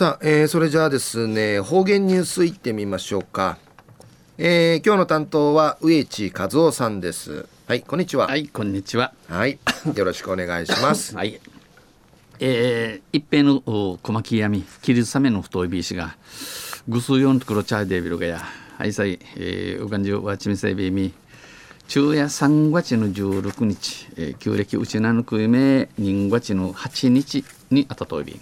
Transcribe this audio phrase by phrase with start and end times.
[0.00, 3.58] さあ、えー、それじゃあですね方言ニュースいってみましょうか、
[4.38, 7.46] えー、今日の担当は植地和夫さんです。
[7.66, 8.26] はいこんにちは。
[8.26, 9.12] はいこんにちは。
[9.28, 9.58] はい
[9.94, 11.12] よろしくお願いします。
[11.18, 11.38] はい。
[12.38, 16.16] えー、一平の小牧闇キリサメの太いビーシが
[16.88, 18.42] ぐすよんところチャーデビルがや
[18.78, 21.12] はいさい、えー、うがんじゅうわちみせびみ
[21.88, 28.40] 昼夜3月の16日、えー、旧暦うちなぬくいめ人月の8日にあたといび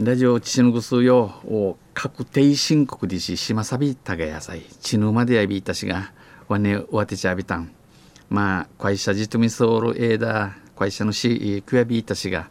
[0.00, 4.62] ラジオ父のぐすよを確定申告でししまさびたがやさい。
[4.80, 6.12] ちぬまでやびいたしが
[6.46, 7.72] わねわてちゃびたん。
[8.30, 12.48] まあ会社じとみそうるえだ会社のしくやびいたしが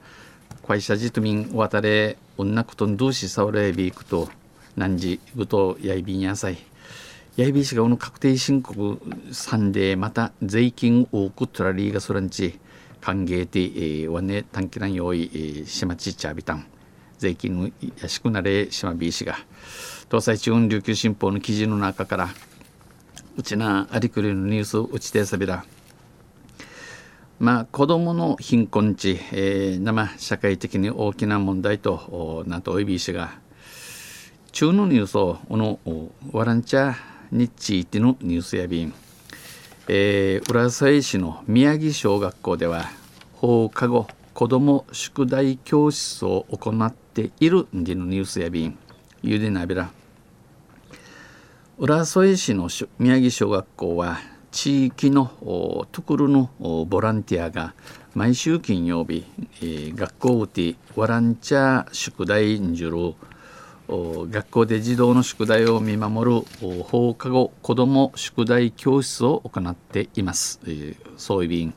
[0.68, 4.28] 会社じとみんわたれ女ことんどうしさおれびいくと
[4.76, 6.58] 何時ぐとやいびんやさい。
[7.38, 9.00] やいびいしがおの確定申告
[9.32, 12.60] さんでまた税金多く取らりがそらんち
[13.00, 16.66] 歓迎て、えー、わね短期なん用意、えー、しまちっちゃびたん。
[17.18, 19.36] 税金やしくなれしまびいしが
[20.10, 22.30] 東西中央琉球新報の記事の中から
[23.36, 25.66] うちなありくりのニュースうちてさびら
[27.40, 33.40] まあ子どもの貧困地、えー、生社会的に大きな問題となとおいびいしが
[34.52, 35.80] 中のニュースをこの
[36.32, 36.96] ワランチャ
[37.32, 38.94] についてのニュースやびん、
[39.88, 42.86] えー、浦添市の宮城小学校では
[43.34, 48.78] 放課後子ども宿題教室を行ってているんでのニュースやびん。
[49.24, 49.90] ゆでなびら。
[51.80, 54.20] 浦添市の宮城小学校は
[54.52, 56.52] 地域のところの
[56.88, 57.74] ボランティアが
[58.14, 59.26] 毎週金曜日、
[59.62, 63.16] えー、学校うてワランチャー宿題んじゅる。
[63.90, 71.74] 学校で児童の宿題を見守る放課後子ども宿題教室を行っています、えー、そういう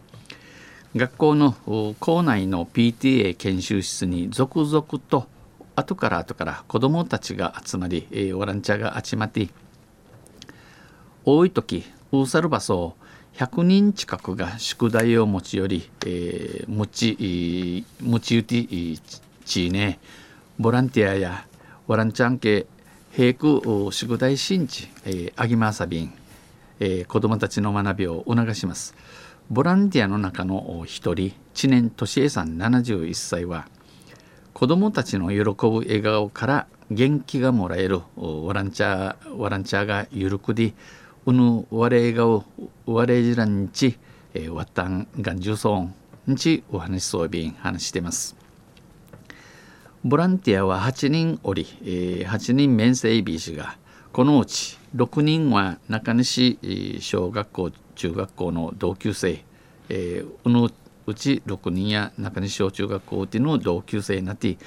[0.97, 1.53] 学校の
[2.01, 5.29] 校内の PTA 研修室に続々と
[5.77, 9.49] 後から後から子どもたちが集まり、えー、ボランティアが集まって
[11.25, 12.97] 多い時ウーサルバソ
[13.35, 18.99] 100人近くが宿題を持ち寄り、えー、持ち持ち打ち
[19.45, 20.01] ちね
[20.59, 21.47] ボランティアや
[21.87, 22.67] ボランチャン系
[23.13, 26.13] 平空宿題新地、えー、アギマーサビン、
[26.81, 28.95] えー、子どもたちの学びを促します。
[29.53, 33.67] ボランティアの中の一人知念俊恵さん71歳は
[34.53, 40.73] 子どもたちの喜ぶ笑顔から元気がもらえるボランチャーボランチャーがゆるくり
[41.27, 42.45] うぬわれがお
[42.87, 43.99] われじらんち、
[44.51, 45.95] わったんがんじゅうそん
[46.37, 48.37] ちお話しそうびん話してます。
[50.05, 53.77] ボランティアは8人おり、えー、8人面生 B 氏が
[54.13, 56.59] このうち6人は中西
[57.01, 59.45] 小学校中学校の同級生、
[59.89, 60.69] えー、うの
[61.07, 64.59] うち6人や中西小中学校での同級生になって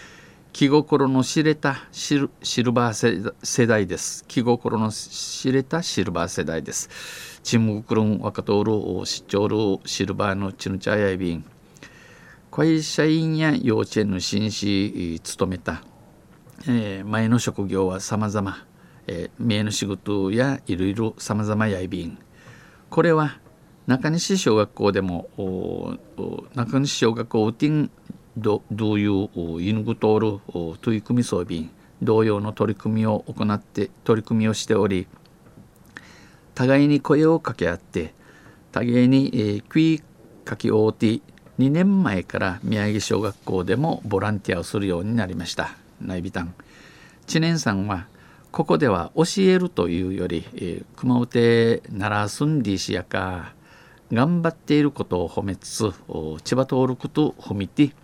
[0.53, 2.27] 気心の知れたシル
[2.71, 4.23] バー世代です。
[4.27, 7.41] 気心の知れたシルバー世代です。
[7.43, 11.45] チムグクルン若トールシチョールシルバーのチヌチャヤイビン
[12.49, 15.83] 会社員や幼稚園の紳士務めた、
[16.67, 18.15] えー、前の職業はさ
[19.07, 22.17] まざま名の仕事やいろいろさまざまやいびん
[22.89, 23.39] これは
[23.87, 25.29] 中西小学校でも
[26.55, 27.91] 中西小学校ウティン
[28.37, 29.29] どういう
[29.61, 31.69] ユヌグトール取り組み装備
[32.01, 35.07] 同様の取り組みを行って取り組みをしており
[36.55, 38.13] 互いに声を掛け合って
[38.71, 40.01] 互いに、えー、クイ
[40.45, 41.21] かきおうて
[41.59, 45.75] 2年前から宮城小学校でもボランティアをするようになりました。
[46.01, 46.55] 内ビタン。
[47.27, 48.07] 知念さんは
[48.53, 53.55] ここでは教えるというより、えー、熊本ならすんでしやか
[54.11, 55.91] 頑張っていることを褒めつつ
[56.43, 57.95] 千葉通ること褒めて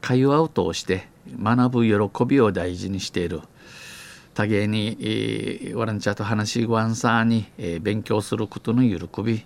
[0.00, 1.08] 会話を通して
[1.42, 3.40] 学ぶ喜びを大事にしている。
[4.32, 9.44] 多芸に、えー、ワランチャーと話しごわんさに、えー、勉強することの喜び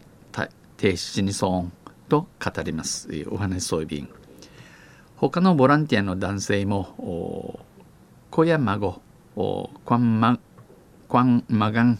[0.76, 1.72] 提出に損
[2.10, 4.08] と語ります、えー、お話そういびん
[5.16, 7.58] 他のボランティアの男性も
[8.30, 9.00] 子や孫
[9.34, 10.38] クワンマ
[11.08, 11.98] クワンマガン、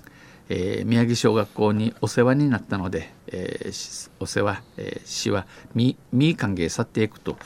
[0.48, 7.36] えー、宮城小学校にお世話になったので、えー、お世話、えー、市はみみ歓迎去っていくと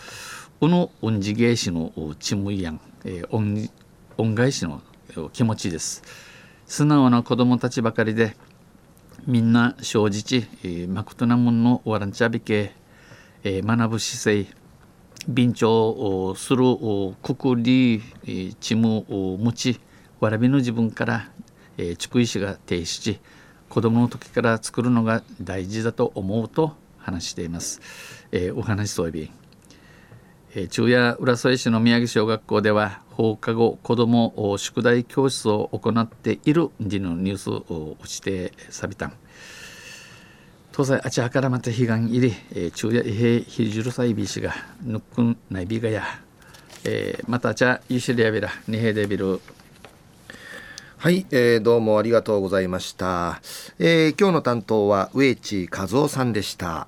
[0.60, 3.70] この恩師芸師のチムイヤン、えー、恩
[4.18, 4.82] 恩返しの
[5.32, 6.02] 気持ちです。
[6.66, 8.36] 素直な子供たちばかりで
[9.26, 12.74] みんな正直、えー、まことなもんのワランチャビ系、
[13.42, 14.57] えー、学ぶ姿勢
[15.26, 16.64] 便調する
[17.22, 19.80] くくり、えー、チム持ち
[20.20, 21.28] わらびの自分から、
[21.76, 23.18] えー、筑石が提し
[23.68, 27.80] 子供の時から作るのが大事だと思うと話しています。
[28.32, 29.30] えー、お話そうび
[30.54, 39.12] えー、中夜浦添市の宮城小学校では放課後子ども宿題教室を行っている時のニュースをしてさびたん
[40.78, 44.54] 東西あちはからまた悲願入り、えー、昼夜異平ひじるさいびしが
[44.84, 46.04] ぬっくんないびがや、
[46.84, 49.40] えー、またあちゃゆしりやびらにへでびる
[50.96, 53.42] はい、えー、どうもありがとうございました、
[53.80, 56.86] えー、今日の担当は植地和夫さんでした。